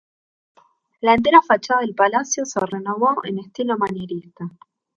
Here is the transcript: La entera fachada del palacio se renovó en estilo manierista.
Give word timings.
La 1.01 1.13
entera 1.13 1.43
fachada 1.43 1.81
del 1.81 1.93
palacio 1.93 2.43
se 2.43 2.59
renovó 2.61 3.23
en 3.23 3.37
estilo 3.37 3.77
manierista. 3.77 4.49